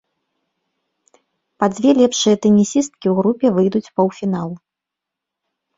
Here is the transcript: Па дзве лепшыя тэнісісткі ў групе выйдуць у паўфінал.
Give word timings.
Па 1.61 1.65
дзве 1.73 1.89
лепшыя 2.01 2.35
тэнісісткі 2.47 3.03
ў 3.09 3.13
групе 3.21 3.45
выйдуць 3.61 3.87
у 3.89 3.93
паўфінал. 4.03 4.49